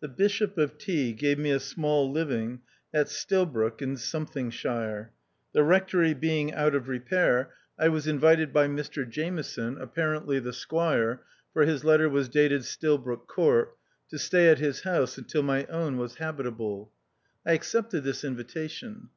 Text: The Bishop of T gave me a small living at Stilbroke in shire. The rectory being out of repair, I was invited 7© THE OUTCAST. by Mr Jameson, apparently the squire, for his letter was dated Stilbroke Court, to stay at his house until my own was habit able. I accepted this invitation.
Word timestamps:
The 0.00 0.08
Bishop 0.08 0.58
of 0.58 0.76
T 0.76 1.12
gave 1.12 1.38
me 1.38 1.52
a 1.52 1.60
small 1.60 2.10
living 2.10 2.62
at 2.92 3.08
Stilbroke 3.08 3.80
in 3.80 3.94
shire. 3.96 5.12
The 5.52 5.62
rectory 5.62 6.14
being 6.14 6.52
out 6.52 6.74
of 6.74 6.88
repair, 6.88 7.54
I 7.78 7.88
was 7.88 8.08
invited 8.08 8.48
7© 8.48 8.52
THE 8.54 8.58
OUTCAST. 8.58 8.92
by 8.94 9.02
Mr 9.04 9.08
Jameson, 9.08 9.78
apparently 9.78 10.40
the 10.40 10.52
squire, 10.52 11.22
for 11.52 11.62
his 11.64 11.84
letter 11.84 12.08
was 12.08 12.28
dated 12.28 12.64
Stilbroke 12.64 13.28
Court, 13.28 13.76
to 14.08 14.18
stay 14.18 14.48
at 14.48 14.58
his 14.58 14.80
house 14.80 15.16
until 15.16 15.44
my 15.44 15.64
own 15.66 15.96
was 15.96 16.16
habit 16.16 16.46
able. 16.46 16.90
I 17.46 17.52
accepted 17.52 18.02
this 18.02 18.24
invitation. 18.24 19.10